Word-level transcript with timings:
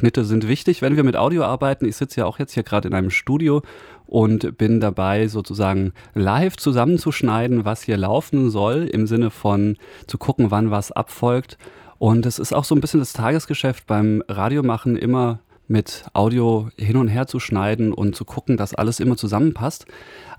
Schnitte 0.00 0.24
sind 0.24 0.48
wichtig, 0.48 0.80
wenn 0.80 0.96
wir 0.96 1.04
mit 1.04 1.16
Audio 1.16 1.44
arbeiten. 1.44 1.84
Ich 1.84 1.96
sitze 1.96 2.20
ja 2.20 2.26
auch 2.26 2.38
jetzt 2.38 2.54
hier 2.54 2.62
gerade 2.62 2.88
in 2.88 2.94
einem 2.94 3.10
Studio 3.10 3.60
und 4.06 4.56
bin 4.56 4.80
dabei, 4.80 5.28
sozusagen 5.28 5.92
live 6.14 6.56
zusammenzuschneiden, 6.56 7.66
was 7.66 7.82
hier 7.82 7.98
laufen 7.98 8.48
soll, 8.48 8.86
im 8.86 9.06
Sinne 9.06 9.28
von 9.28 9.76
zu 10.06 10.16
gucken, 10.16 10.50
wann 10.50 10.70
was 10.70 10.90
abfolgt. 10.90 11.58
Und 11.98 12.24
es 12.24 12.38
ist 12.38 12.54
auch 12.54 12.64
so 12.64 12.74
ein 12.74 12.80
bisschen 12.80 13.00
das 13.00 13.12
Tagesgeschäft 13.12 13.86
beim 13.86 14.22
Radiomachen, 14.26 14.96
immer 14.96 15.40
mit 15.70 16.04
Audio 16.14 16.68
hin 16.76 16.96
und 16.96 17.06
her 17.06 17.28
zu 17.28 17.38
schneiden 17.38 17.92
und 17.92 18.16
zu 18.16 18.24
gucken, 18.24 18.56
dass 18.56 18.74
alles 18.74 18.98
immer 18.98 19.16
zusammenpasst. 19.16 19.86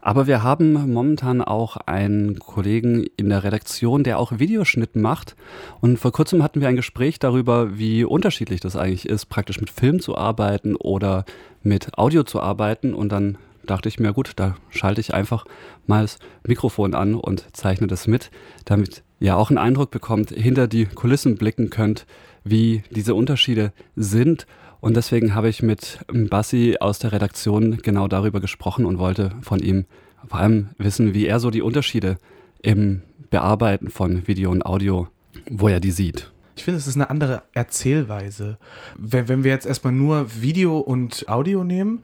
Aber 0.01 0.27
wir 0.27 0.43
haben 0.43 0.73
momentan 0.91 1.41
auch 1.41 1.77
einen 1.77 2.37
Kollegen 2.37 3.05
in 3.15 3.29
der 3.29 3.43
Redaktion, 3.43 4.03
der 4.03 4.19
auch 4.19 4.39
Videoschnitt 4.39 4.97
macht. 4.97 5.37
Und 5.79 5.97
vor 5.97 6.11
kurzem 6.11 6.43
hatten 6.43 6.59
wir 6.59 6.67
ein 6.67 6.75
Gespräch 6.75 7.17
darüber, 7.17 7.77
wie 7.77 8.03
unterschiedlich 8.03 8.59
das 8.59 8.75
eigentlich 8.75 9.07
ist, 9.07 9.27
praktisch 9.27 9.61
mit 9.61 9.69
Film 9.69 10.01
zu 10.01 10.17
arbeiten 10.17 10.75
oder 10.75 11.23
mit 11.63 11.97
Audio 11.97 12.23
zu 12.23 12.41
arbeiten. 12.41 12.93
Und 12.93 13.09
dann 13.13 13.37
dachte 13.65 13.87
ich 13.87 13.99
mir, 13.99 14.11
gut, 14.11 14.33
da 14.35 14.55
schalte 14.69 14.99
ich 14.99 15.13
einfach 15.13 15.45
mal 15.87 16.01
das 16.01 16.19
Mikrofon 16.45 16.93
an 16.93 17.15
und 17.15 17.55
zeichne 17.55 17.87
das 17.87 18.05
mit, 18.05 18.31
damit 18.65 19.01
ihr 19.21 19.37
auch 19.37 19.49
einen 19.49 19.59
Eindruck 19.59 19.91
bekommt, 19.91 20.31
hinter 20.31 20.67
die 20.67 20.87
Kulissen 20.87 21.37
blicken 21.37 21.69
könnt, 21.69 22.05
wie 22.43 22.83
diese 22.89 23.15
Unterschiede 23.15 23.71
sind 23.95 24.45
und 24.81 24.97
deswegen 24.97 25.35
habe 25.35 25.47
ich 25.47 25.61
mit 25.61 25.99
Bassi 26.11 26.77
aus 26.79 26.99
der 26.99 27.11
Redaktion 27.11 27.77
genau 27.77 28.07
darüber 28.07 28.41
gesprochen 28.41 28.85
und 28.85 28.97
wollte 28.97 29.31
von 29.41 29.59
ihm 29.59 29.85
vor 30.27 30.39
allem 30.39 30.69
wissen, 30.77 31.13
wie 31.13 31.27
er 31.27 31.39
so 31.39 31.51
die 31.51 31.61
Unterschiede 31.61 32.17
im 32.61 33.03
Bearbeiten 33.29 33.89
von 33.89 34.27
Video 34.27 34.51
und 34.51 34.65
Audio, 34.65 35.07
wo 35.49 35.67
er 35.67 35.79
die 35.79 35.91
sieht. 35.91 36.31
Ich 36.55 36.63
finde, 36.63 36.79
es 36.79 36.87
ist 36.87 36.95
eine 36.95 37.09
andere 37.09 37.43
Erzählweise. 37.53 38.57
Wenn, 38.97 39.27
wenn 39.29 39.43
wir 39.43 39.51
jetzt 39.51 39.65
erstmal 39.65 39.93
nur 39.93 40.41
Video 40.41 40.79
und 40.79 41.29
Audio 41.29 41.63
nehmen, 41.63 42.03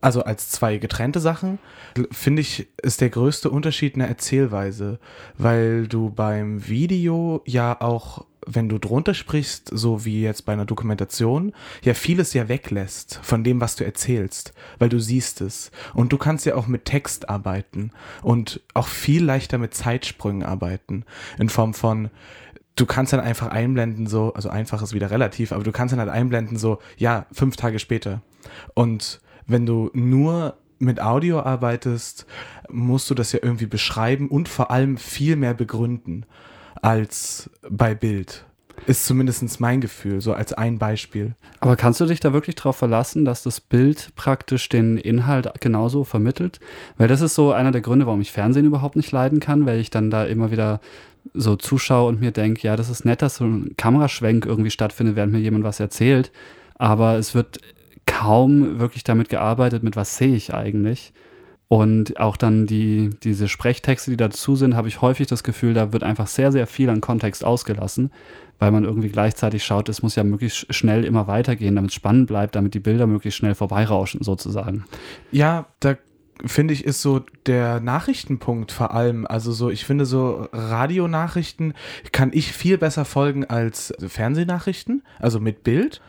also 0.00 0.22
als 0.22 0.50
zwei 0.50 0.78
getrennte 0.78 1.20
Sachen, 1.20 1.58
finde 2.10 2.42
ich, 2.42 2.68
ist 2.82 3.00
der 3.00 3.10
größte 3.10 3.50
Unterschied 3.50 3.94
eine 3.94 4.08
Erzählweise, 4.08 4.98
weil 5.36 5.86
du 5.88 6.10
beim 6.10 6.66
Video 6.68 7.42
ja 7.46 7.80
auch 7.80 8.24
wenn 8.50 8.68
du 8.68 8.78
drunter 8.78 9.14
sprichst, 9.14 9.70
so 9.72 10.04
wie 10.04 10.22
jetzt 10.22 10.46
bei 10.46 10.54
einer 10.54 10.64
Dokumentation, 10.64 11.52
ja 11.82 11.92
vieles 11.92 12.32
ja 12.32 12.48
weglässt 12.48 13.20
von 13.22 13.44
dem, 13.44 13.60
was 13.60 13.76
du 13.76 13.84
erzählst, 13.84 14.54
weil 14.78 14.88
du 14.88 14.98
siehst 14.98 15.42
es. 15.42 15.70
Und 15.92 16.12
du 16.12 16.18
kannst 16.18 16.46
ja 16.46 16.54
auch 16.54 16.66
mit 16.66 16.86
Text 16.86 17.28
arbeiten 17.28 17.92
und 18.22 18.62
auch 18.74 18.86
viel 18.86 19.22
leichter 19.22 19.58
mit 19.58 19.74
Zeitsprüngen 19.74 20.44
arbeiten. 20.44 21.04
In 21.38 21.50
Form 21.50 21.74
von, 21.74 22.10
du 22.76 22.86
kannst 22.86 23.12
dann 23.12 23.20
einfach 23.20 23.48
einblenden, 23.48 24.06
so, 24.06 24.32
also 24.32 24.48
einfach 24.48 24.82
ist 24.82 24.94
wieder 24.94 25.10
relativ, 25.10 25.52
aber 25.52 25.64
du 25.64 25.72
kannst 25.72 25.92
dann 25.92 26.00
halt 26.00 26.10
einblenden, 26.10 26.56
so, 26.56 26.78
ja, 26.96 27.26
fünf 27.32 27.56
Tage 27.56 27.78
später. 27.78 28.22
Und 28.74 29.20
wenn 29.48 29.66
du 29.66 29.90
nur 29.94 30.56
mit 30.78 31.00
Audio 31.00 31.40
arbeitest, 31.40 32.26
musst 32.70 33.10
du 33.10 33.14
das 33.14 33.32
ja 33.32 33.40
irgendwie 33.42 33.66
beschreiben 33.66 34.28
und 34.28 34.48
vor 34.48 34.70
allem 34.70 34.96
viel 34.96 35.34
mehr 35.34 35.54
begründen 35.54 36.24
als 36.80 37.50
bei 37.68 37.94
Bild. 37.94 38.44
Ist 38.86 39.06
zumindest 39.06 39.60
mein 39.60 39.80
Gefühl, 39.80 40.20
so 40.20 40.32
als 40.32 40.52
ein 40.52 40.78
Beispiel. 40.78 41.34
Aber 41.58 41.74
kannst 41.74 42.00
du 42.00 42.06
dich 42.06 42.20
da 42.20 42.32
wirklich 42.32 42.54
darauf 42.54 42.76
verlassen, 42.76 43.24
dass 43.24 43.42
das 43.42 43.60
Bild 43.60 44.12
praktisch 44.14 44.68
den 44.68 44.96
Inhalt 44.96 45.50
genauso 45.60 46.04
vermittelt? 46.04 46.60
Weil 46.96 47.08
das 47.08 47.20
ist 47.20 47.34
so 47.34 47.52
einer 47.52 47.72
der 47.72 47.80
Gründe, 47.80 48.06
warum 48.06 48.20
ich 48.20 48.30
Fernsehen 48.30 48.66
überhaupt 48.66 48.94
nicht 48.94 49.10
leiden 49.10 49.40
kann, 49.40 49.66
weil 49.66 49.80
ich 49.80 49.90
dann 49.90 50.10
da 50.10 50.24
immer 50.24 50.52
wieder 50.52 50.80
so 51.34 51.56
zuschaue 51.56 52.08
und 52.08 52.20
mir 52.20 52.30
denke, 52.30 52.62
ja, 52.62 52.76
das 52.76 52.88
ist 52.88 53.04
nett, 53.04 53.20
dass 53.20 53.36
so 53.36 53.44
ein 53.44 53.74
Kameraschwenk 53.76 54.46
irgendwie 54.46 54.70
stattfindet, 54.70 55.16
während 55.16 55.32
mir 55.32 55.40
jemand 55.40 55.64
was 55.64 55.80
erzählt. 55.80 56.30
Aber 56.76 57.16
es 57.16 57.34
wird 57.34 57.58
kaum 58.08 58.80
wirklich 58.80 59.04
damit 59.04 59.28
gearbeitet, 59.28 59.84
mit 59.84 59.94
was 59.94 60.16
sehe 60.16 60.34
ich 60.34 60.52
eigentlich. 60.52 61.12
Und 61.68 62.18
auch 62.18 62.38
dann 62.38 62.66
die, 62.66 63.10
diese 63.22 63.46
Sprechtexte, 63.46 64.10
die 64.10 64.16
dazu 64.16 64.56
sind, 64.56 64.74
habe 64.74 64.88
ich 64.88 65.02
häufig 65.02 65.26
das 65.26 65.44
Gefühl, 65.44 65.74
da 65.74 65.92
wird 65.92 66.02
einfach 66.02 66.26
sehr, 66.26 66.50
sehr 66.50 66.66
viel 66.66 66.88
an 66.88 67.02
Kontext 67.02 67.44
ausgelassen, 67.44 68.10
weil 68.58 68.70
man 68.70 68.84
irgendwie 68.84 69.10
gleichzeitig 69.10 69.64
schaut, 69.64 69.90
es 69.90 70.02
muss 70.02 70.16
ja 70.16 70.24
möglichst 70.24 70.74
schnell 70.74 71.04
immer 71.04 71.26
weitergehen, 71.26 71.76
damit 71.76 71.90
es 71.90 71.94
spannend 71.94 72.26
bleibt, 72.26 72.56
damit 72.56 72.72
die 72.72 72.80
Bilder 72.80 73.06
möglichst 73.06 73.38
schnell 73.38 73.54
vorbeirauschen, 73.54 74.22
sozusagen. 74.22 74.86
Ja, 75.30 75.66
da 75.80 75.96
finde 76.46 76.72
ich, 76.72 76.84
ist 76.84 77.02
so 77.02 77.20
der 77.44 77.80
Nachrichtenpunkt 77.80 78.72
vor 78.72 78.94
allem. 78.94 79.26
Also 79.26 79.52
so, 79.52 79.68
ich 79.68 79.84
finde 79.84 80.06
so 80.06 80.48
Radionachrichten 80.52 81.74
kann 82.12 82.30
ich 82.32 82.52
viel 82.52 82.78
besser 82.78 83.04
folgen 83.04 83.44
als 83.44 83.92
Fernsehnachrichten, 84.00 85.02
also 85.18 85.38
mit 85.38 85.64
Bild, 85.64 86.00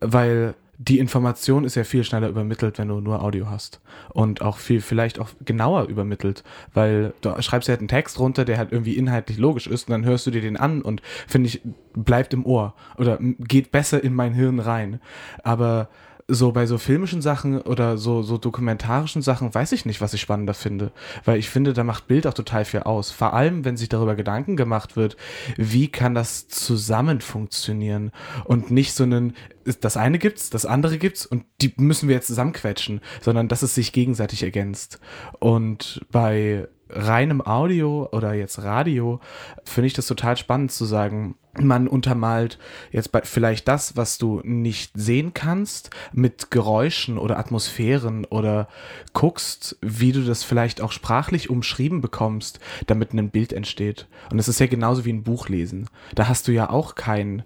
weil 0.00 0.54
die 0.78 0.98
Information 0.98 1.64
ist 1.64 1.74
ja 1.74 1.84
viel 1.84 2.04
schneller 2.04 2.28
übermittelt, 2.28 2.78
wenn 2.78 2.88
du 2.88 3.00
nur 3.00 3.22
Audio 3.22 3.48
hast. 3.48 3.80
Und 4.10 4.42
auch 4.42 4.58
viel, 4.58 4.80
vielleicht 4.80 5.18
auch 5.18 5.30
genauer 5.44 5.84
übermittelt, 5.84 6.44
weil 6.74 7.14
du 7.22 7.30
schreibst 7.40 7.68
ja 7.68 7.72
halt 7.72 7.80
einen 7.80 7.88
Text 7.88 8.18
runter, 8.18 8.44
der 8.44 8.58
halt 8.58 8.72
irgendwie 8.72 8.96
inhaltlich 8.96 9.38
logisch 9.38 9.66
ist 9.66 9.88
und 9.88 9.92
dann 9.92 10.04
hörst 10.04 10.26
du 10.26 10.30
dir 10.30 10.40
den 10.40 10.56
an 10.56 10.82
und 10.82 11.02
finde 11.26 11.48
ich, 11.48 11.60
bleibt 11.94 12.34
im 12.34 12.44
Ohr 12.44 12.74
oder 12.98 13.18
geht 13.20 13.70
besser 13.70 14.02
in 14.02 14.14
mein 14.14 14.34
Hirn 14.34 14.60
rein. 14.60 15.00
Aber 15.42 15.88
so 16.28 16.50
bei 16.50 16.66
so 16.66 16.76
filmischen 16.76 17.22
Sachen 17.22 17.60
oder 17.60 17.98
so, 17.98 18.22
so 18.22 18.36
dokumentarischen 18.36 19.22
Sachen 19.22 19.54
weiß 19.54 19.70
ich 19.72 19.86
nicht, 19.86 20.00
was 20.00 20.12
ich 20.12 20.20
spannender 20.20 20.54
finde. 20.54 20.90
Weil 21.24 21.38
ich 21.38 21.48
finde, 21.48 21.72
da 21.72 21.84
macht 21.84 22.08
Bild 22.08 22.26
auch 22.26 22.34
total 22.34 22.64
viel 22.64 22.80
aus. 22.80 23.12
Vor 23.12 23.32
allem, 23.32 23.64
wenn 23.64 23.76
sich 23.76 23.88
darüber 23.88 24.16
Gedanken 24.16 24.56
gemacht 24.56 24.96
wird, 24.96 25.16
wie 25.56 25.88
kann 25.88 26.14
das 26.14 26.48
zusammen 26.48 27.20
funktionieren 27.20 28.10
und 28.44 28.72
nicht 28.72 28.92
so 28.94 29.04
einen, 29.04 29.34
das 29.80 29.96
eine 29.96 30.18
gibt's, 30.18 30.50
das 30.50 30.66
andere 30.66 30.98
gibt's 30.98 31.26
und 31.26 31.44
die 31.60 31.72
müssen 31.76 32.08
wir 32.08 32.16
jetzt 32.16 32.26
zusammenquetschen, 32.26 33.00
sondern 33.20 33.46
dass 33.46 33.62
es 33.62 33.76
sich 33.76 33.92
gegenseitig 33.92 34.42
ergänzt. 34.42 34.98
Und 35.38 36.04
bei 36.10 36.68
reinem 36.88 37.40
Audio 37.40 38.08
oder 38.12 38.34
jetzt 38.34 38.62
Radio 38.62 39.20
finde 39.64 39.86
ich 39.88 39.94
das 39.94 40.06
total 40.06 40.36
spannend 40.36 40.72
zu 40.72 40.84
sagen, 40.84 41.36
man 41.58 41.88
untermalt 41.88 42.58
jetzt 42.92 43.12
bei, 43.12 43.22
vielleicht 43.22 43.66
das, 43.68 43.96
was 43.96 44.18
du 44.18 44.40
nicht 44.44 44.92
sehen 44.94 45.32
kannst, 45.34 45.90
mit 46.12 46.50
Geräuschen 46.50 47.18
oder 47.18 47.38
Atmosphären 47.38 48.24
oder 48.24 48.68
guckst, 49.14 49.78
wie 49.80 50.12
du 50.12 50.22
das 50.22 50.44
vielleicht 50.44 50.80
auch 50.80 50.92
sprachlich 50.92 51.50
umschrieben 51.50 52.00
bekommst, 52.00 52.60
damit 52.86 53.12
ein 53.12 53.30
Bild 53.30 53.52
entsteht. 53.52 54.06
Und 54.30 54.38
es 54.38 54.48
ist 54.48 54.60
ja 54.60 54.66
genauso 54.66 55.04
wie 55.04 55.12
ein 55.12 55.24
Buch 55.24 55.48
lesen. 55.48 55.88
Da 56.14 56.28
hast 56.28 56.48
du 56.48 56.52
ja 56.52 56.70
auch 56.70 56.94
kein 56.94 57.42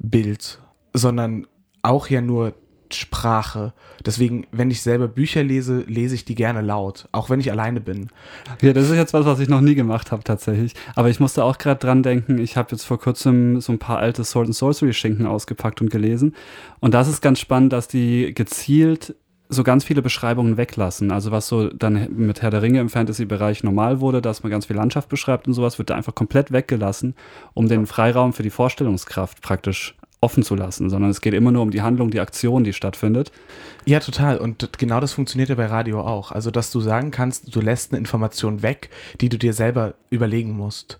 Bild, 0.00 0.60
sondern 0.92 1.46
auch 1.82 2.08
ja 2.08 2.20
nur 2.20 2.54
Sprache. 2.94 3.72
Deswegen, 4.04 4.46
wenn 4.52 4.70
ich 4.70 4.82
selber 4.82 5.08
Bücher 5.08 5.42
lese, 5.42 5.80
lese 5.86 6.14
ich 6.14 6.24
die 6.24 6.34
gerne 6.34 6.60
laut, 6.60 7.08
auch 7.12 7.30
wenn 7.30 7.40
ich 7.40 7.50
alleine 7.50 7.80
bin. 7.80 8.08
Ja, 8.60 8.72
das 8.72 8.90
ist 8.90 8.96
jetzt 8.96 9.12
was, 9.12 9.26
was 9.26 9.40
ich 9.40 9.48
noch 9.48 9.60
nie 9.60 9.74
gemacht 9.74 10.12
habe 10.12 10.24
tatsächlich. 10.24 10.74
Aber 10.94 11.08
ich 11.08 11.20
musste 11.20 11.44
auch 11.44 11.58
gerade 11.58 11.80
dran 11.80 12.02
denken, 12.02 12.38
ich 12.38 12.56
habe 12.56 12.68
jetzt 12.72 12.84
vor 12.84 12.98
kurzem 12.98 13.60
so 13.60 13.72
ein 13.72 13.78
paar 13.78 13.98
alte 13.98 14.24
Sword 14.24 14.46
and 14.46 14.56
Sorcery 14.56 14.92
Schinken 14.92 15.26
ausgepackt 15.26 15.80
und 15.80 15.90
gelesen. 15.90 16.34
Und 16.80 16.94
das 16.94 17.08
ist 17.08 17.20
ganz 17.20 17.40
spannend, 17.40 17.72
dass 17.72 17.88
die 17.88 18.32
gezielt 18.34 19.14
so 19.48 19.62
ganz 19.62 19.84
viele 19.84 20.02
Beschreibungen 20.02 20.56
weglassen. 20.56 21.10
Also 21.10 21.30
was 21.30 21.48
so 21.48 21.68
dann 21.68 22.08
mit 22.14 22.42
Herr 22.42 22.50
der 22.50 22.62
Ringe 22.62 22.80
im 22.80 22.90
Fantasy-Bereich 22.90 23.64
normal 23.64 24.00
wurde, 24.00 24.20
dass 24.20 24.42
man 24.42 24.50
ganz 24.50 24.66
viel 24.66 24.76
Landschaft 24.76 25.08
beschreibt 25.08 25.46
und 25.46 25.54
sowas, 25.54 25.78
wird 25.78 25.90
da 25.90 25.94
einfach 25.94 26.14
komplett 26.14 26.52
weggelassen, 26.52 27.14
um 27.54 27.68
den 27.68 27.86
Freiraum 27.86 28.32
für 28.32 28.42
die 28.42 28.50
Vorstellungskraft 28.50 29.40
praktisch 29.40 29.96
offen 30.20 30.42
zu 30.42 30.54
lassen, 30.54 30.90
sondern 30.90 31.10
es 31.10 31.20
geht 31.20 31.34
immer 31.34 31.52
nur 31.52 31.62
um 31.62 31.70
die 31.70 31.82
Handlung, 31.82 32.10
die 32.10 32.20
Aktion, 32.20 32.64
die 32.64 32.72
stattfindet. 32.72 33.30
Ja, 33.84 34.00
total. 34.00 34.38
Und 34.38 34.76
genau 34.78 35.00
das 35.00 35.12
funktioniert 35.12 35.48
ja 35.48 35.54
bei 35.54 35.66
Radio 35.66 36.00
auch. 36.00 36.32
Also, 36.32 36.50
dass 36.50 36.70
du 36.70 36.80
sagen 36.80 37.10
kannst, 37.10 37.54
du 37.54 37.60
lässt 37.60 37.92
eine 37.92 37.98
Information 37.98 38.62
weg, 38.62 38.90
die 39.20 39.28
du 39.28 39.38
dir 39.38 39.52
selber 39.52 39.94
überlegen 40.10 40.52
musst. 40.52 40.98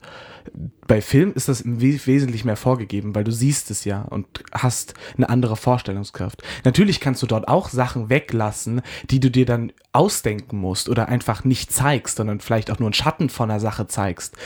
Bei 0.86 1.02
Film 1.02 1.32
ist 1.34 1.48
das 1.48 1.62
wesentlich 1.66 2.44
mehr 2.44 2.56
vorgegeben, 2.56 3.14
weil 3.14 3.24
du 3.24 3.32
siehst 3.32 3.70
es 3.70 3.84
ja 3.84 4.02
und 4.02 4.26
hast 4.52 4.94
eine 5.16 5.28
andere 5.28 5.56
Vorstellungskraft. 5.56 6.42
Natürlich 6.64 7.00
kannst 7.00 7.22
du 7.22 7.26
dort 7.26 7.48
auch 7.48 7.68
Sachen 7.68 8.08
weglassen, 8.08 8.80
die 9.10 9.20
du 9.20 9.30
dir 9.30 9.44
dann 9.44 9.72
ausdenken 9.92 10.58
musst 10.58 10.88
oder 10.88 11.08
einfach 11.08 11.44
nicht 11.44 11.72
zeigst, 11.72 12.16
sondern 12.16 12.40
vielleicht 12.40 12.70
auch 12.70 12.78
nur 12.78 12.86
einen 12.86 12.94
Schatten 12.94 13.28
von 13.28 13.50
einer 13.50 13.60
Sache 13.60 13.88
zeigst 13.88 14.36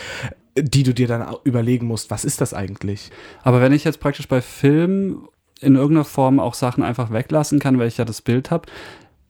die 0.56 0.82
du 0.82 0.92
dir 0.92 1.08
dann 1.08 1.34
überlegen 1.44 1.86
musst, 1.86 2.10
was 2.10 2.24
ist 2.24 2.40
das 2.40 2.54
eigentlich? 2.54 3.10
Aber 3.42 3.60
wenn 3.60 3.72
ich 3.72 3.84
jetzt 3.84 4.00
praktisch 4.00 4.28
bei 4.28 4.40
Filmen 4.40 5.28
in 5.60 5.76
irgendeiner 5.76 6.04
Form 6.04 6.40
auch 6.40 6.54
Sachen 6.54 6.82
einfach 6.82 7.12
weglassen 7.12 7.58
kann, 7.58 7.78
weil 7.78 7.88
ich 7.88 7.98
ja 7.98 8.04
das 8.04 8.20
Bild 8.20 8.50
habe, 8.50 8.66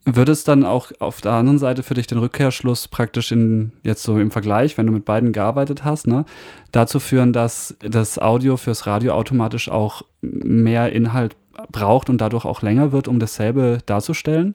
würde 0.04 0.32
es 0.32 0.42
dann 0.42 0.64
auch 0.64 0.90
auf 0.98 1.20
der 1.20 1.32
anderen 1.32 1.58
Seite 1.58 1.84
für 1.84 1.94
dich 1.94 2.08
den 2.08 2.19
Rückkehrschluss 2.19 2.88
praktisch 2.88 3.30
in 3.30 3.72
jetzt 3.84 4.02
so 4.02 4.19
im 4.19 4.32
Vergleich, 4.32 4.76
wenn 4.76 4.86
du 4.86 4.92
mit 4.92 5.04
beiden 5.04 5.32
gearbeitet 5.32 5.84
hast, 5.84 6.08
ne, 6.08 6.24
dazu 6.72 6.98
führen, 6.98 7.32
dass 7.32 7.76
das 7.80 8.18
Audio 8.18 8.56
fürs 8.56 8.86
Radio 8.86 9.12
automatisch 9.12 9.68
auch 9.68 10.02
mehr 10.20 10.92
Inhalt 10.92 11.36
braucht 11.70 12.10
und 12.10 12.20
dadurch 12.20 12.44
auch 12.44 12.62
länger 12.62 12.90
wird, 12.90 13.06
um 13.06 13.20
dasselbe 13.20 13.78
darzustellen? 13.86 14.54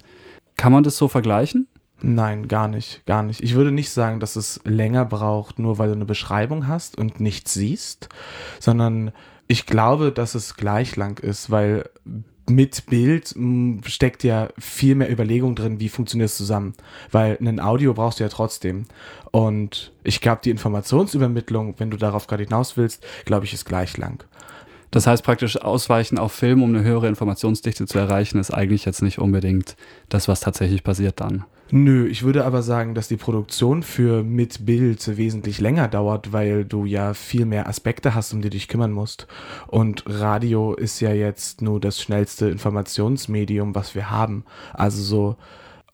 Kann 0.58 0.72
man 0.72 0.84
das 0.84 0.98
so 0.98 1.08
vergleichen? 1.08 1.67
Nein, 2.02 2.48
gar 2.48 2.68
nicht, 2.68 3.06
gar 3.06 3.24
nicht. 3.24 3.42
Ich 3.42 3.56
würde 3.56 3.72
nicht 3.72 3.90
sagen, 3.90 4.20
dass 4.20 4.36
es 4.36 4.60
länger 4.64 5.06
braucht, 5.06 5.58
nur 5.58 5.80
weil 5.80 5.88
du 5.88 5.96
eine 5.96 6.06
Beschreibung 6.06 6.68
hast 6.68 6.98
und 6.98 7.20
nichts 7.20 7.54
siehst, 7.54 8.10
sondern 8.60 9.12
ich 9.48 9.66
glaube, 9.66 10.12
dass 10.12 10.36
es 10.36 10.56
gleich 10.56 10.96
lang 10.96 11.20
ist, 11.20 11.50
weil 11.50 11.90
mit 12.50 12.86
Bild 12.86 13.36
m, 13.36 13.82
steckt 13.86 14.24
ja 14.24 14.50
viel 14.58 14.96
mehr 14.96 15.12
Überlegung 15.12 15.56
drin, 15.56 15.80
wie 15.80 15.90
funktioniert 15.90 16.30
es 16.30 16.38
zusammen. 16.38 16.76
Weil 17.12 17.38
ein 17.42 17.60
Audio 17.60 17.94
brauchst 17.94 18.20
du 18.20 18.24
ja 18.24 18.30
trotzdem. 18.30 18.86
Und 19.32 19.92
ich 20.04 20.22
glaube, 20.22 20.42
die 20.44 20.50
Informationsübermittlung, 20.52 21.76
wenn 21.78 21.92
du 21.92 21.98
darauf 21.98 22.28
gerade 22.28 22.44
hinaus 22.44 22.78
willst, 22.78 23.06
glaube 23.26 23.46
ich, 23.46 23.54
ist 23.54 23.66
gleich 23.66 23.98
lang. 23.98 24.24
Das 24.92 25.08
heißt 25.08 25.24
praktisch 25.24 25.62
ausweichen 25.62 26.18
auf 26.18 26.32
Film, 26.32 26.64
um 26.64 26.74
eine 26.74 26.84
höhere 26.84 27.10
Informationsdichte 27.10 27.86
zu 27.86 28.00
erreichen, 28.00 28.40
ist 28.40 28.52
eigentlich 28.52 28.86
jetzt 28.86 29.02
nicht 29.02 29.20
unbedingt 29.20 29.76
das, 30.08 30.28
was 30.28 30.40
tatsächlich 30.40 30.84
passiert 30.84 31.20
dann. 31.20 31.44
Nö, 31.70 32.08
ich 32.08 32.24
würde 32.24 32.46
aber 32.46 32.62
sagen, 32.62 32.96
dass 32.96 33.10
die 33.10 33.18
Produktion 33.18 33.84
für 33.84 34.24
mit 34.24 34.66
Bild 34.66 35.18
wesentlich 35.18 35.60
länger 35.60 35.90
dauert, 35.90 36.32
weil 36.32 36.64
du 36.64 36.86
ja 36.86 37.14
viel 37.14 37.46
mehr 37.46 37.68
Aspekte 37.68 38.16
hast, 38.16 38.34
um 38.34 38.42
die 38.42 38.50
dich 38.50 38.70
kümmern 38.70 38.94
musst. 38.94 39.28
Und 39.68 40.04
Radio 40.08 40.74
ist 40.74 41.02
ja 41.02 41.12
jetzt 41.12 41.62
nur 41.62 41.82
das 41.82 42.02
schnellste 42.02 42.48
Informationsmedium, 42.50 43.76
was 43.76 43.96
wir 43.96 44.10
haben. 44.10 44.46
Also 44.74 45.02
so 45.02 45.36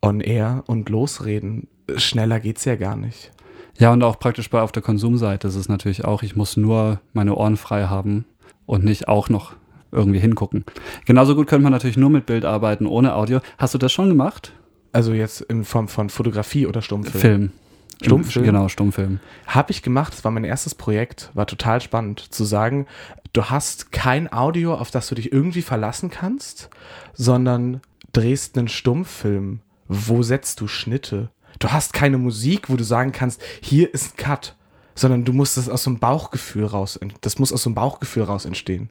on 0.02 0.20
air 0.20 0.64
und 0.68 0.90
losreden. 0.90 1.68
Schneller 1.96 2.40
geht's 2.40 2.66
ja 2.66 2.76
gar 2.76 2.96
nicht. 2.96 3.32
Ja, 3.80 3.92
und 3.92 4.04
auch 4.04 4.20
praktisch 4.20 4.52
bei 4.52 4.62
auf 4.62 4.72
der 4.72 4.84
Konsumseite 4.84 5.48
ist 5.48 5.56
es 5.56 5.70
natürlich 5.70 6.06
auch, 6.06 6.22
ich 6.22 6.36
muss 6.36 6.56
nur 6.56 7.00
meine 7.14 7.36
Ohren 7.36 7.58
frei 7.58 7.86
haben 7.86 8.26
und 8.68 8.84
nicht 8.84 9.08
auch 9.08 9.30
noch 9.30 9.54
irgendwie 9.92 10.20
hingucken. 10.20 10.66
Genauso 11.06 11.36
gut 11.36 11.48
könnte 11.48 11.64
man 11.64 11.72
natürlich 11.72 11.98
nur 11.98 12.12
mit 12.12 12.28
Bild 12.28 12.46
arbeiten, 12.46 12.86
ohne 12.86 13.16
Audio. 13.16 13.40
Hast 13.58 13.74
du 13.74 13.80
das 13.80 13.92
schon 13.92 14.10
gemacht? 14.10 14.54
Also 14.94 15.14
jetzt 15.14 15.42
in 15.42 15.66
Form 15.66 15.88
von 15.88 16.10
Fotografie 16.10 16.68
oder 16.68 16.82
Stummfilm? 16.82 17.20
Film. 17.20 17.52
Stummfilm? 18.02 18.46
Genau, 18.46 18.70
Stummfilm. 18.70 19.20
Habe 19.48 19.72
ich 19.72 19.82
gemacht, 19.82 20.14
das 20.14 20.24
war 20.24 20.32
mein 20.32 20.44
erstes 20.44 20.76
Projekt, 20.76 21.30
war 21.34 21.48
total 21.48 21.82
spannend 21.82 22.20
zu 22.20 22.44
sagen, 22.44 22.86
du 23.34 23.46
hast 23.46 23.92
kein 23.92 24.32
Audio, 24.32 24.76
auf 24.76 24.92
das 24.92 25.08
du 25.08 25.16
dich 25.16 25.32
irgendwie 25.32 25.62
verlassen 25.62 26.10
kannst, 26.10 26.70
sondern 27.14 27.82
drehst 28.12 28.58
einen 28.58 28.68
Stummfilm. 28.68 29.62
Wo 29.88 30.22
setzt 30.24 30.62
du 30.62 30.68
Schnitte? 30.68 31.30
Du 31.60 31.70
hast 31.70 31.94
keine 31.94 32.18
Musik, 32.18 32.70
wo 32.70 32.76
du 32.76 32.84
sagen 32.84 33.12
kannst, 33.12 33.42
hier 33.62 33.94
ist 33.94 34.14
ein 34.14 34.18
Cut, 34.18 34.56
sondern 34.96 35.24
du 35.24 35.34
musst 35.34 35.58
das 35.58 35.70
aus 35.70 35.84
so 35.84 35.90
einem 35.90 36.00
Bauchgefühl 36.00 36.66
raus, 36.66 37.00
das 37.22 37.40
muss 37.40 37.54
aus 37.54 37.64
so 37.64 37.70
einem 37.70 37.76
Bauchgefühl 37.76 38.24
raus 38.24 38.46
entstehen. 38.46 38.90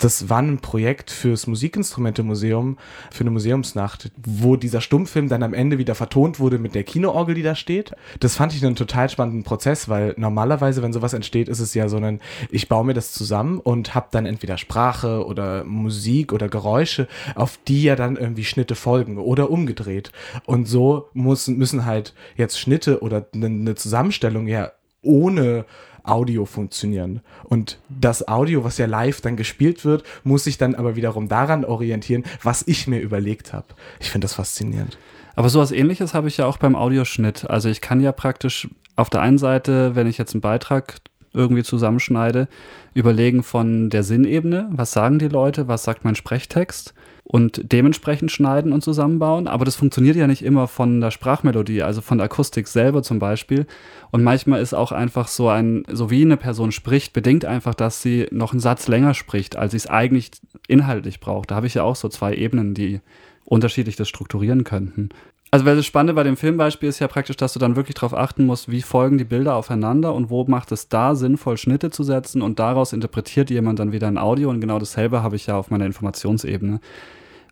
Das 0.00 0.30
war 0.30 0.38
ein 0.38 0.60
Projekt 0.60 1.10
fürs 1.10 1.46
Musikinstrumente-Museum, 1.46 2.78
für 3.10 3.20
eine 3.20 3.30
Museumsnacht, 3.30 4.10
wo 4.16 4.56
dieser 4.56 4.80
Stummfilm 4.80 5.28
dann 5.28 5.42
am 5.42 5.52
Ende 5.52 5.76
wieder 5.76 5.94
vertont 5.94 6.40
wurde 6.40 6.58
mit 6.58 6.74
der 6.74 6.84
Kinoorgel, 6.84 7.34
die 7.34 7.42
da 7.42 7.54
steht. 7.54 7.92
Das 8.18 8.34
fand 8.34 8.54
ich 8.54 8.64
einen 8.64 8.76
total 8.76 9.10
spannenden 9.10 9.42
Prozess, 9.42 9.90
weil 9.90 10.14
normalerweise, 10.16 10.82
wenn 10.82 10.94
sowas 10.94 11.12
entsteht, 11.12 11.50
ist 11.50 11.60
es 11.60 11.74
ja 11.74 11.86
so 11.90 11.98
ein, 11.98 12.20
ich 12.50 12.66
baue 12.66 12.86
mir 12.86 12.94
das 12.94 13.12
zusammen 13.12 13.58
und 13.58 13.94
habe 13.94 14.08
dann 14.10 14.24
entweder 14.24 14.56
Sprache 14.56 15.26
oder 15.26 15.64
Musik 15.64 16.32
oder 16.32 16.48
Geräusche, 16.48 17.06
auf 17.34 17.58
die 17.68 17.82
ja 17.82 17.94
dann 17.94 18.16
irgendwie 18.16 18.44
Schnitte 18.44 18.76
folgen 18.76 19.18
oder 19.18 19.50
umgedreht. 19.50 20.12
Und 20.46 20.66
so 20.66 21.10
muss, 21.12 21.46
müssen 21.46 21.84
halt 21.84 22.14
jetzt 22.36 22.58
Schnitte 22.58 23.02
oder 23.02 23.26
eine 23.34 23.74
Zusammenstellung 23.74 24.46
ja 24.48 24.72
ohne 25.02 25.64
Audio 26.04 26.44
funktionieren. 26.44 27.20
Und 27.44 27.78
das 27.88 28.26
Audio, 28.28 28.64
was 28.64 28.78
ja 28.78 28.86
live 28.86 29.20
dann 29.20 29.36
gespielt 29.36 29.84
wird, 29.84 30.04
muss 30.24 30.44
sich 30.44 30.58
dann 30.58 30.74
aber 30.74 30.96
wiederum 30.96 31.28
daran 31.28 31.64
orientieren, 31.64 32.24
was 32.42 32.62
ich 32.66 32.86
mir 32.86 33.00
überlegt 33.00 33.52
habe. 33.52 33.66
Ich 34.00 34.10
finde 34.10 34.26
das 34.26 34.34
faszinierend. 34.34 34.98
Aber 35.36 35.48
sowas 35.48 35.72
ähnliches 35.72 36.14
habe 36.14 36.28
ich 36.28 36.36
ja 36.36 36.46
auch 36.46 36.58
beim 36.58 36.76
Audioschnitt. 36.76 37.48
Also 37.48 37.68
ich 37.68 37.80
kann 37.80 38.00
ja 38.00 38.12
praktisch 38.12 38.68
auf 38.96 39.10
der 39.10 39.22
einen 39.22 39.38
Seite, 39.38 39.94
wenn 39.94 40.06
ich 40.06 40.18
jetzt 40.18 40.34
einen 40.34 40.40
Beitrag 40.40 40.96
irgendwie 41.32 41.62
zusammenschneide, 41.62 42.48
überlegen 42.92 43.42
von 43.42 43.88
der 43.88 44.02
Sinnebene, 44.02 44.68
was 44.72 44.92
sagen 44.92 45.18
die 45.18 45.28
Leute, 45.28 45.68
was 45.68 45.84
sagt 45.84 46.04
mein 46.04 46.16
Sprechtext 46.16 46.94
und 47.30 47.60
dementsprechend 47.72 48.32
schneiden 48.32 48.72
und 48.72 48.82
zusammenbauen. 48.82 49.46
Aber 49.46 49.64
das 49.64 49.76
funktioniert 49.76 50.16
ja 50.16 50.26
nicht 50.26 50.42
immer 50.42 50.66
von 50.66 51.00
der 51.00 51.12
Sprachmelodie, 51.12 51.80
also 51.84 52.00
von 52.00 52.18
der 52.18 52.24
Akustik 52.24 52.66
selber 52.66 53.04
zum 53.04 53.20
Beispiel. 53.20 53.66
Und 54.10 54.24
manchmal 54.24 54.60
ist 54.60 54.74
auch 54.74 54.90
einfach 54.90 55.28
so 55.28 55.48
ein, 55.48 55.84
so 55.88 56.10
wie 56.10 56.22
eine 56.22 56.36
Person 56.36 56.72
spricht, 56.72 57.12
bedingt 57.12 57.44
einfach, 57.44 57.76
dass 57.76 58.02
sie 58.02 58.26
noch 58.32 58.50
einen 58.50 58.58
Satz 58.58 58.88
länger 58.88 59.14
spricht, 59.14 59.54
als 59.54 59.70
sie 59.70 59.76
es 59.76 59.86
eigentlich 59.86 60.32
inhaltlich 60.66 61.20
braucht. 61.20 61.52
Da 61.52 61.54
habe 61.54 61.68
ich 61.68 61.74
ja 61.74 61.84
auch 61.84 61.94
so 61.94 62.08
zwei 62.08 62.34
Ebenen, 62.34 62.74
die 62.74 63.00
unterschiedlich 63.44 63.94
das 63.94 64.08
strukturieren 64.08 64.64
könnten. 64.64 65.10
Also, 65.52 65.66
weil 65.66 65.74
das 65.74 65.86
Spannende 65.86 66.14
bei 66.14 66.22
dem 66.22 66.36
Filmbeispiel 66.36 66.88
ist 66.88 67.00
ja 67.00 67.08
praktisch, 67.08 67.36
dass 67.36 67.52
du 67.52 67.58
dann 67.58 67.74
wirklich 67.74 67.96
darauf 67.96 68.14
achten 68.14 68.46
musst, 68.46 68.70
wie 68.70 68.82
folgen 68.82 69.18
die 69.18 69.24
Bilder 69.24 69.56
aufeinander 69.56 70.14
und 70.14 70.30
wo 70.30 70.44
macht 70.44 70.70
es 70.70 70.88
da 70.88 71.16
sinnvoll, 71.16 71.56
Schnitte 71.56 71.90
zu 71.90 72.04
setzen 72.04 72.40
und 72.40 72.60
daraus 72.60 72.92
interpretiert 72.92 73.50
jemand 73.50 73.80
dann 73.80 73.90
wieder 73.90 74.06
ein 74.06 74.18
Audio 74.18 74.48
und 74.48 74.60
genau 74.60 74.78
dasselbe 74.78 75.24
habe 75.24 75.34
ich 75.34 75.46
ja 75.46 75.56
auf 75.56 75.70
meiner 75.70 75.86
Informationsebene. 75.86 76.80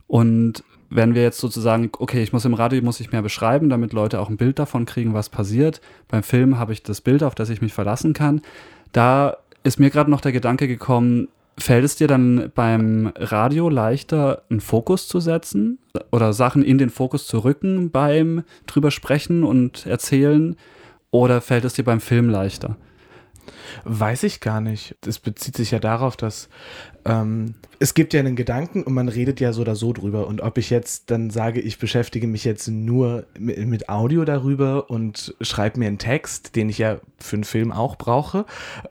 Und 0.06 0.62
wenn 0.90 1.14
wir 1.14 1.22
jetzt 1.22 1.38
sozusagen, 1.38 1.90
okay, 1.98 2.22
ich 2.22 2.32
muss 2.32 2.44
im 2.44 2.54
Radio 2.54 2.82
muss 2.82 3.00
ich 3.00 3.10
mehr 3.10 3.22
beschreiben, 3.22 3.68
damit 3.68 3.92
Leute 3.92 4.20
auch 4.20 4.30
ein 4.30 4.36
Bild 4.36 4.58
davon 4.58 4.86
kriegen, 4.86 5.12
was 5.12 5.28
passiert. 5.28 5.80
Beim 6.06 6.22
Film 6.22 6.58
habe 6.58 6.72
ich 6.72 6.82
das 6.82 7.00
Bild, 7.00 7.22
auf 7.22 7.34
das 7.34 7.50
ich 7.50 7.60
mich 7.60 7.74
verlassen 7.74 8.12
kann. 8.12 8.40
Da 8.92 9.36
ist 9.64 9.80
mir 9.80 9.90
gerade 9.90 10.10
noch 10.10 10.20
der 10.20 10.32
Gedanke 10.32 10.68
gekommen, 10.68 11.28
Fällt 11.58 11.84
es 11.84 11.96
dir 11.96 12.06
dann 12.06 12.52
beim 12.54 13.12
Radio 13.16 13.68
leichter, 13.68 14.42
einen 14.48 14.60
Fokus 14.60 15.08
zu 15.08 15.18
setzen 15.18 15.78
oder 16.12 16.32
Sachen 16.32 16.62
in 16.62 16.78
den 16.78 16.90
Fokus 16.90 17.26
zu 17.26 17.40
rücken 17.40 17.90
beim 17.90 18.44
drüber 18.66 18.90
sprechen 18.90 19.42
und 19.42 19.84
erzählen? 19.86 20.56
Oder 21.10 21.40
fällt 21.40 21.64
es 21.64 21.74
dir 21.74 21.84
beim 21.84 22.00
Film 22.00 22.28
leichter? 22.28 22.76
Weiß 23.84 24.22
ich 24.22 24.40
gar 24.40 24.60
nicht. 24.60 24.96
Es 25.06 25.18
bezieht 25.18 25.56
sich 25.56 25.70
ja 25.70 25.78
darauf, 25.78 26.16
dass 26.16 26.48
ähm, 27.04 27.54
es 27.80 27.94
gibt 27.94 28.12
ja 28.12 28.20
einen 28.20 28.34
Gedanken 28.34 28.82
und 28.82 28.92
man 28.92 29.08
redet 29.08 29.40
ja 29.40 29.52
so 29.52 29.62
oder 29.62 29.76
so 29.76 29.92
drüber. 29.92 30.26
Und 30.26 30.40
ob 30.40 30.58
ich 30.58 30.68
jetzt 30.68 31.10
dann 31.10 31.30
sage, 31.30 31.60
ich 31.60 31.78
beschäftige 31.78 32.26
mich 32.26 32.44
jetzt 32.44 32.68
nur 32.68 33.24
mit, 33.38 33.88
Audio 33.88 34.24
darüber 34.24 34.90
und 34.90 35.34
schreibe 35.40 35.78
mir 35.78 35.86
einen 35.86 35.98
Text, 35.98 36.56
den 36.56 36.68
ich 36.68 36.78
ja 36.78 36.98
für 37.18 37.36
einen 37.36 37.44
Film 37.44 37.72
auch 37.72 37.96
brauche, 37.96 38.44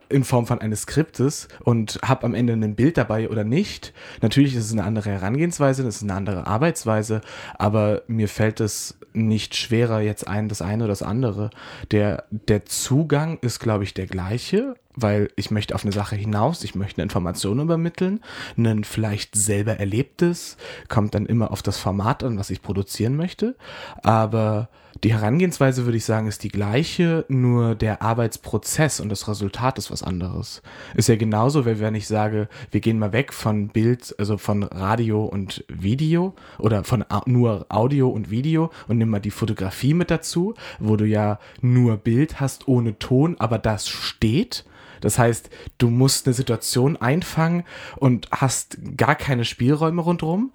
in 0.09 0.24
Form 0.24 0.48
von 0.48 0.59
eines 0.59 0.83
Skriptes 0.83 1.50
und 1.63 2.00
habe 2.04 2.25
am 2.25 2.33
Ende 2.33 2.54
ein 2.54 2.75
Bild 2.75 2.98
dabei 2.98 3.30
oder 3.30 3.44
nicht. 3.44 3.94
Natürlich 4.21 4.56
ist 4.56 4.65
es 4.65 4.71
eine 4.71 4.83
andere 4.83 5.09
Herangehensweise, 5.09 5.83
das 5.83 5.98
ist 5.98 6.04
eine 6.04 6.13
andere 6.13 6.48
Arbeitsweise, 6.48 7.21
aber 7.57 8.04
mir 8.07 8.30
fällt 8.30 8.62
es 8.62 8.98
nicht 9.18 9.56
schwerer 9.56 10.00
jetzt 10.00 10.27
ein, 10.27 10.48
das 10.48 10.62
eine 10.62 10.83
oder 10.83 10.92
das 10.92 11.01
andere. 11.01 11.50
Der, 11.92 12.24
der 12.30 12.65
Zugang 12.65 13.39
ist, 13.42 13.59
glaube 13.59 13.83
ich, 13.83 13.94
der 13.94 14.06
gleiche, 14.06 14.46
weil 14.95 15.29
ich 15.35 15.51
möchte 15.51 15.75
auf 15.75 15.83
eine 15.83 15.91
Sache 15.91 16.15
hinaus, 16.15 16.63
ich 16.63 16.75
möchte 16.75 16.97
eine 16.97 17.03
Information 17.03 17.59
übermitteln, 17.59 18.21
ein 18.57 18.83
vielleicht 18.83 19.35
selber 19.35 19.79
erlebtes, 19.79 20.57
kommt 20.88 21.13
dann 21.15 21.25
immer 21.25 21.51
auf 21.51 21.61
das 21.61 21.77
Format 21.77 22.23
an, 22.23 22.38
was 22.38 22.49
ich 22.49 22.61
produzieren 22.61 23.16
möchte, 23.16 23.56
aber 24.04 24.69
die 25.04 25.13
Herangehensweise, 25.13 25.85
würde 25.85 25.97
ich 25.97 26.06
sagen, 26.06 26.27
ist 26.27 26.44
die 26.44 26.49
gleiche, 26.49 27.25
nur 27.27 27.75
der 27.75 28.01
Arbeitsprozess 28.01 28.99
und 28.99 29.09
das 29.09 29.27
Resultat 29.27 29.77
ist 29.77 29.92
was 29.92 30.04
anderes. 30.04 30.61
Ist 30.95 31.09
ja 31.09 31.16
genauso, 31.16 31.66
wenn 31.66 31.95
ich 31.95 32.07
sage, 32.07 32.49
wir 32.71 32.81
gehen 32.81 32.99
mal 32.99 33.13
weg 33.13 33.33
von 33.33 33.69
Bild, 33.69 34.16
also 34.18 34.37
von 34.37 34.63
Radio 34.63 35.25
und 35.25 35.63
Video 35.68 36.33
oder 36.57 36.83
von 36.83 37.06
nur 37.25 37.66
Audio 37.69 38.09
und 38.09 38.31
Video 38.31 38.71
und 38.87 38.97
nimm 38.97 39.09
mal 39.09 39.19
die 39.19 39.31
Fotografie 39.31 39.94
mit 39.94 40.11
dazu, 40.11 40.56
wo 40.80 40.95
du 40.95 41.06
ja 41.06 41.39
nur 41.61 41.97
Bild 41.97 42.39
hast 42.39 42.68
ohne 42.68 42.97
Ton, 42.99 43.35
aber 43.39 43.59
das 43.59 43.87
steht 43.87 44.66
das 45.01 45.19
heißt, 45.19 45.49
du 45.77 45.89
musst 45.89 46.25
eine 46.25 46.33
Situation 46.33 46.97
einfangen 46.97 47.63
und 47.97 48.27
hast 48.31 48.77
gar 48.97 49.16
keine 49.16 49.45
Spielräume 49.45 50.01
rundherum. 50.01 50.51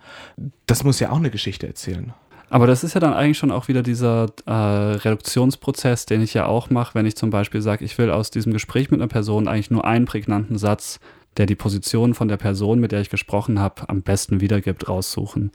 Das 0.67 0.85
muss 0.85 1.01
ja 1.01 1.11
auch 1.11 1.17
eine 1.17 1.31
Geschichte 1.31 1.67
erzählen. 1.67 2.13
Aber 2.53 2.67
das 2.67 2.85
ist 2.85 2.93
ja 2.93 3.01
dann 3.01 3.15
eigentlich 3.15 3.39
schon 3.39 3.51
auch 3.51 3.69
wieder 3.69 3.83
dieser 3.83 4.27
äh, 4.45 4.53
Reduktionsprozess, 4.53 6.05
den 6.05 6.21
ich 6.21 6.35
ja 6.35 6.45
auch 6.45 6.69
mache, 6.69 6.95
wenn 6.95 7.07
ich 7.07 7.17
zum 7.17 7.31
Beispiel 7.31 7.63
sage, 7.63 7.83
ich 7.83 7.97
will 7.97 8.11
aus 8.11 8.31
diesem 8.31 8.53
Gespräch 8.53 8.91
mit 8.91 9.01
einer 9.01 9.09
Person 9.09 9.49
eigentlich 9.49 9.71
nur 9.71 9.87
einen 9.87 10.05
prägnanten 10.05 10.59
Satz, 10.59 11.01
der 11.39 11.47
die 11.47 11.55
Position 11.55 12.13
von 12.13 12.29
der 12.29 12.37
Person, 12.37 12.79
mit 12.79 12.93
der 12.93 13.01
ich 13.01 13.09
gesprochen 13.09 13.59
habe, 13.59 13.89
am 13.89 14.03
besten 14.03 14.43
wiedergibt, 14.43 14.87
raussuchen. 14.87 15.51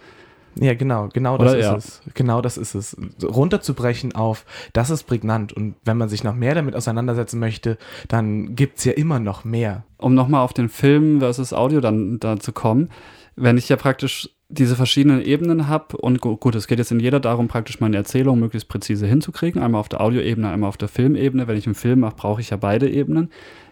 Ja, 0.60 0.74
genau, 0.74 1.10
genau 1.13 1.38
das 1.38 1.51
Oder, 1.51 1.60
ist 1.60 1.66
ja. 1.66 1.75
es. 1.75 2.01
Genau 2.16 2.42
das 2.42 2.58
ist 2.58 2.74
es. 2.74 2.98
Runterzubrechen 3.24 4.16
auf, 4.16 4.44
das 4.74 4.89
ist 4.89 5.04
prägnant. 5.04 5.54
Und 5.54 5.75
wenn 5.86 5.98
man 5.98 6.10
sich 6.10 6.24
noch 6.24 6.34
mehr 6.34 6.56
damit 6.56 6.75
auseinandersetzen 6.75 7.39
möchte, 7.39 7.77
dann 8.08 8.56
gibt 8.56 8.80
es 8.80 8.86
ja 8.86 8.94
immer 8.94 9.20
noch 9.20 9.44
mehr. 9.44 9.84
Um 10.00 10.16
nochmal 10.16 10.42
auf 10.42 10.54
den 10.54 10.70
Film 10.70 11.20
versus 11.20 11.54
Audio 11.54 11.80
dann 11.80 12.20
da 12.20 12.39
zu 12.39 12.54
kommen, 12.54 12.89
wenn 13.38 13.58
ich 13.58 13.70
ja 13.70 13.75
praktisch 13.75 14.29
diese 14.50 14.75
verschiedenen 14.75 15.22
Ebenen 15.22 15.67
habe 15.67 15.98
und 15.98 16.22
gut, 16.22 16.56
es 16.56 16.67
geht 16.67 16.79
jetzt 16.79 16.91
in 16.91 17.00
jeder 17.00 17.20
darum, 17.20 17.48
praktisch 17.48 17.79
meine 17.79 17.98
Erzählung 17.98 18.39
möglichst 18.39 18.70
präzise 18.70 19.06
hinzukriegen, 19.06 19.62
einmal 19.62 19.79
auf 19.79 19.89
der 19.89 20.01
Audioebene, 20.01 20.50
einmal 20.50 20.70
auf 20.70 20.77
der 20.77 20.88
Filmebene. 20.88 21.48
Wenn 21.48 21.58
ich 21.58 21.65
einen 21.65 21.75
Film 21.75 22.00
mache, 22.00 22.15
brauche 22.15 22.41
ich 22.41 22.50
ja 22.50 22.58
beide 22.58 22.89
Ebenen. 22.89 23.29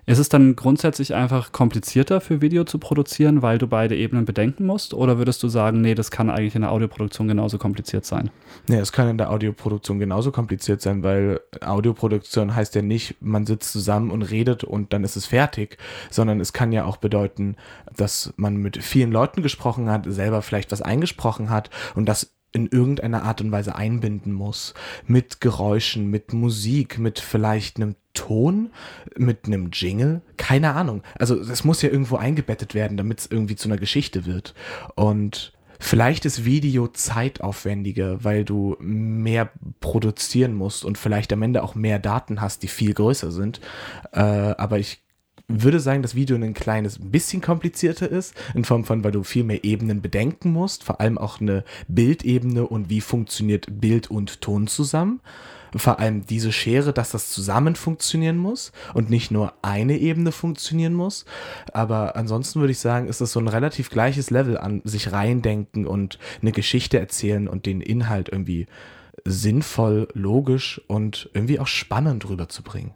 Ist 0.07 0.19
es 0.19 0.29
dann 0.29 0.55
grundsätzlich 0.55 1.15
einfach 1.15 1.51
komplizierter 1.51 2.21
für 2.21 2.39
Video 2.39 2.63
zu 2.63 2.77
produzieren, 2.77 3.41
weil 3.41 3.57
du 3.57 3.65
beide 3.65 3.95
Ebenen 3.95 4.25
bedenken 4.25 4.65
musst? 4.65 4.93
Oder 4.93 5.17
würdest 5.17 5.41
du 5.41 5.47
sagen, 5.47 5.81
nee, 5.81 5.95
das 5.95 6.11
kann 6.11 6.29
eigentlich 6.29 6.53
in 6.53 6.61
der 6.61 6.71
Audioproduktion 6.71 7.27
genauso 7.27 7.57
kompliziert 7.57 8.05
sein? 8.05 8.29
Nee, 8.67 8.77
es 8.77 8.91
kann 8.91 9.09
in 9.09 9.17
der 9.17 9.31
Audioproduktion 9.31 9.97
genauso 9.97 10.31
kompliziert 10.31 10.81
sein, 10.81 11.01
weil 11.01 11.39
Audioproduktion 11.61 12.55
heißt 12.55 12.75
ja 12.75 12.83
nicht, 12.83 13.15
man 13.19 13.47
sitzt 13.47 13.71
zusammen 13.71 14.11
und 14.11 14.21
redet 14.21 14.63
und 14.63 14.93
dann 14.93 15.03
ist 15.03 15.15
es 15.15 15.25
fertig, 15.25 15.77
sondern 16.11 16.39
es 16.39 16.53
kann 16.53 16.71
ja 16.71 16.85
auch 16.85 16.97
bedeuten, 16.97 17.55
dass 17.95 18.31
man 18.37 18.57
mit 18.57 18.83
vielen 18.83 19.11
Leuten 19.11 19.41
gesprochen 19.41 19.89
hat, 19.89 20.05
selber 20.07 20.43
vielleicht 20.43 20.71
was 20.71 20.83
eingesprochen 20.83 21.49
hat 21.49 21.71
und 21.95 22.05
das 22.05 22.34
in 22.55 22.67
irgendeiner 22.67 23.23
Art 23.23 23.41
und 23.41 23.51
Weise 23.51 23.75
einbinden 23.75 24.33
muss. 24.33 24.73
Mit 25.05 25.41
Geräuschen, 25.41 26.09
mit 26.09 26.33
Musik, 26.33 26.97
mit 26.97 27.19
vielleicht 27.19 27.77
einem 27.77 27.95
Ton, 28.13 28.71
mit 29.17 29.45
einem 29.45 29.69
Jingle. 29.71 30.21
Keine 30.37 30.73
Ahnung. 30.73 31.03
Also 31.19 31.37
es 31.39 31.63
muss 31.63 31.81
ja 31.81 31.89
irgendwo 31.89 32.15
eingebettet 32.15 32.73
werden, 32.73 32.97
damit 32.97 33.19
es 33.19 33.27
irgendwie 33.27 33.55
zu 33.55 33.67
einer 33.67 33.77
Geschichte 33.77 34.25
wird. 34.25 34.55
Und 34.95 35.51
Vielleicht 35.77 36.23
ist 36.23 36.45
Video 36.45 36.87
zeitaufwendiger, 36.87 38.23
weil 38.23 38.45
du 38.45 38.77
mehr 38.79 39.51
produzieren 39.81 40.53
musst 40.53 40.85
und 40.85 40.97
vielleicht 40.97 41.33
am 41.33 41.41
Ende 41.41 41.63
auch 41.63 41.75
mehr 41.75 41.99
Daten 41.99 42.39
hast, 42.39 42.63
die 42.63 42.69
viel 42.69 42.93
größer 42.93 43.29
sind. 43.31 43.59
Äh, 44.13 44.21
aber 44.21 44.79
ich 44.79 45.04
würde 45.47 45.79
sagen, 45.79 46.01
dass 46.01 46.15
Video 46.15 46.35
ein 46.35 46.53
kleines 46.53 46.99
bisschen 46.99 47.41
komplizierter 47.41 48.09
ist, 48.09 48.33
in 48.53 48.65
Form 48.65 48.83
von, 48.83 49.03
weil 49.03 49.11
du 49.11 49.23
viel 49.23 49.43
mehr 49.43 49.63
Ebenen 49.63 50.01
bedenken 50.01 50.51
musst, 50.51 50.83
vor 50.83 50.99
allem 50.99 51.17
auch 51.17 51.39
eine 51.39 51.63
Bildebene 51.87 52.65
und 52.65 52.89
wie 52.89 53.01
funktioniert 53.01 53.67
Bild 53.79 54.09
und 54.09 54.41
Ton 54.41 54.67
zusammen. 54.67 55.21
Vor 55.77 55.99
allem 55.99 56.25
diese 56.25 56.53
Schere, 56.53 56.93
dass 56.93 57.11
das 57.11 57.31
zusammen 57.31 57.75
funktionieren 57.75 58.37
muss 58.37 58.71
und 58.93 59.09
nicht 59.09 59.29
nur 59.29 59.53
eine 59.61 59.97
Ebene 59.97 60.31
funktionieren 60.31 60.93
muss. 60.93 61.25
Aber 61.73 62.15
ansonsten 62.15 62.61
würde 62.61 62.71
ich 62.71 62.79
sagen, 62.79 63.07
ist 63.07 63.19
das 63.19 63.33
so 63.33 63.41
ein 63.41 63.49
relativ 63.49 63.89
gleiches 63.89 64.29
Level 64.29 64.57
an 64.57 64.81
sich 64.85 65.11
reindenken 65.11 65.85
und 65.85 66.17
eine 66.41 66.53
Geschichte 66.53 66.97
erzählen 66.97 67.49
und 67.49 67.65
den 67.65 67.81
Inhalt 67.81 68.29
irgendwie 68.29 68.67
sinnvoll, 69.25 70.07
logisch 70.13 70.79
und 70.87 71.29
irgendwie 71.33 71.59
auch 71.59 71.67
spannend 71.67 72.29
rüberzubringen. 72.29 72.93